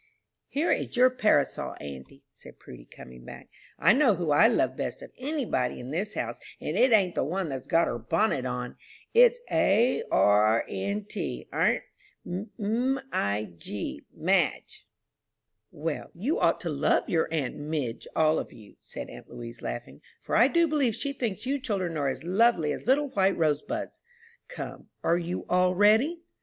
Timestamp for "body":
5.45-5.79